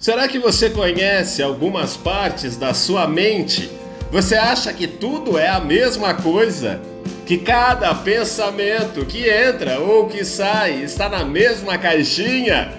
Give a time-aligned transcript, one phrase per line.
[0.00, 3.70] Será que você conhece algumas partes da sua mente?
[4.10, 6.80] Você acha que tudo é a mesma coisa?
[7.26, 12.72] Que cada pensamento que entra ou que sai está na mesma caixinha?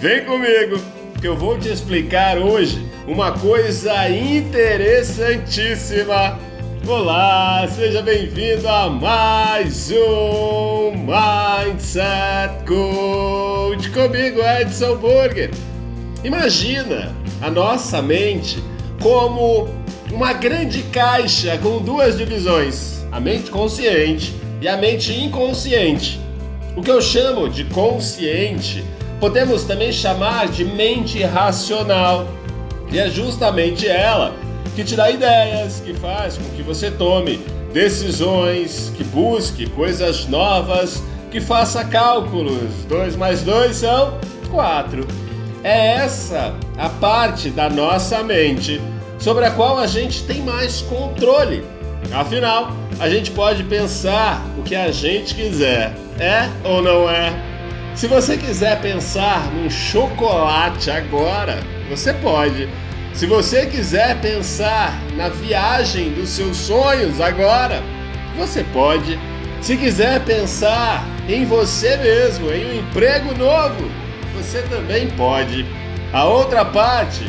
[0.00, 0.80] Vem comigo,
[1.20, 6.40] que eu vou te explicar hoje uma coisa interessantíssima.
[6.88, 15.52] Olá, seja bem-vindo a mais um Mindset Coach comigo, Edson Burger.
[16.24, 18.58] Imagina a nossa mente
[19.02, 19.68] como
[20.10, 26.18] uma grande caixa com duas divisões: a mente consciente e a mente inconsciente.
[26.74, 28.82] O que eu chamo de consciente,
[29.20, 32.26] podemos também chamar de mente racional,
[32.90, 34.34] e é justamente ela
[34.74, 37.38] que te dá ideias, que faz com que você tome
[37.72, 42.70] decisões, que busque coisas novas, que faça cálculos.
[42.88, 44.18] 2 mais 2 são
[44.50, 45.06] 4.
[45.64, 48.82] É essa a parte da nossa mente
[49.18, 51.64] sobre a qual a gente tem mais controle.
[52.12, 57.32] Afinal, a gente pode pensar o que a gente quiser, é ou não é?
[57.94, 62.68] Se você quiser pensar num chocolate agora, você pode.
[63.14, 67.82] Se você quiser pensar na viagem dos seus sonhos agora,
[68.36, 69.18] você pode.
[69.62, 74.03] Se quiser pensar em você mesmo, em um emprego novo,
[74.36, 75.66] você também pode.
[76.12, 77.24] A outra parte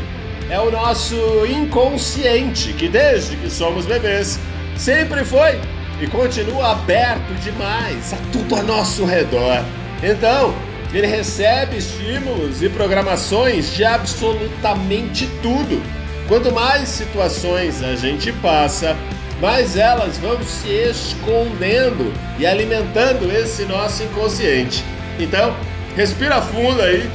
[0.50, 4.39] é o nosso inconsciente, que desde que somos bebês
[4.75, 5.59] sempre foi
[6.00, 9.64] e continua aberto demais a tudo a nosso redor.
[10.03, 10.53] Então,
[10.94, 15.81] ele recebe estímulos e programações de absolutamente tudo.
[16.28, 18.95] Quanto mais situações a gente passa,
[19.42, 24.84] mais elas vão se escondendo e alimentando esse nosso inconsciente.
[25.19, 25.56] Então,
[25.96, 27.10] Respira fundo aí.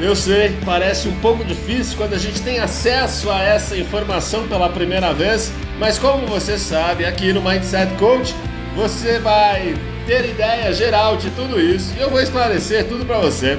[0.00, 4.70] Eu sei, parece um pouco difícil quando a gente tem acesso a essa informação pela
[4.70, 8.34] primeira vez, mas como você sabe, aqui no Mindset Coach,
[8.74, 9.74] você vai
[10.06, 13.58] ter ideia geral de tudo isso e eu vou esclarecer tudo para você.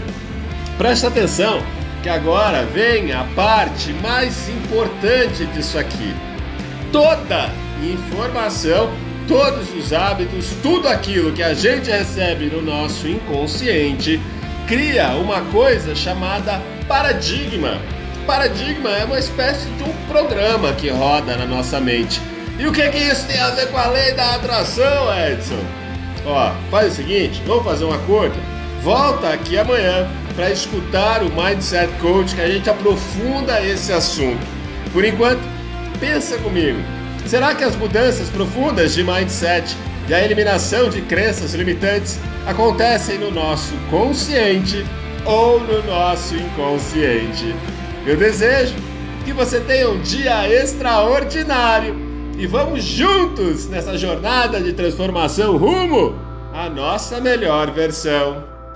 [0.77, 1.61] Preste atenção
[2.01, 6.15] que agora vem a parte mais importante disso aqui.
[6.91, 7.51] Toda
[7.83, 8.91] informação
[9.31, 14.19] todos os hábitos, tudo aquilo que a gente recebe no nosso inconsciente,
[14.67, 17.79] cria uma coisa chamada paradigma.
[18.27, 22.19] Paradigma é uma espécie de um programa que roda na nossa mente.
[22.59, 25.63] E o que, que isso tem a ver com a lei da atração, Edson?
[26.25, 28.35] Ó, faz o seguinte, vamos fazer um acordo?
[28.83, 34.45] Volta aqui amanhã para escutar o Mindset Coach que a gente aprofunda esse assunto.
[34.91, 35.41] Por enquanto,
[36.01, 37.00] pensa comigo.
[37.25, 39.75] Será que as mudanças profundas de mindset
[40.09, 44.85] e a eliminação de crenças limitantes acontecem no nosso consciente
[45.25, 47.55] ou no nosso inconsciente?
[48.05, 48.75] Eu desejo
[49.23, 51.95] que você tenha um dia extraordinário
[52.37, 56.15] e vamos juntos nessa jornada de transformação rumo
[56.53, 58.50] à nossa melhor versão.